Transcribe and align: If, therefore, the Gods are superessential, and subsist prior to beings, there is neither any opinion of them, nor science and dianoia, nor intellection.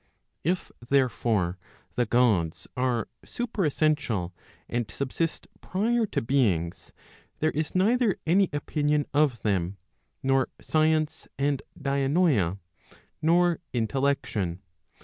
If, 0.43 0.71
therefore, 0.89 1.59
the 1.93 2.07
Gods 2.07 2.67
are 2.75 3.07
superessential, 3.23 4.31
and 4.67 4.89
subsist 4.89 5.47
prior 5.61 6.07
to 6.07 6.23
beings, 6.23 6.91
there 7.37 7.51
is 7.51 7.75
neither 7.75 8.17
any 8.25 8.49
opinion 8.51 9.05
of 9.13 9.43
them, 9.43 9.77
nor 10.23 10.49
science 10.59 11.27
and 11.37 11.61
dianoia, 11.79 12.57
nor 13.21 13.59
intellection. 13.73 14.63